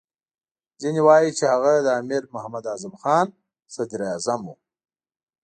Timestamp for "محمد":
2.35-2.63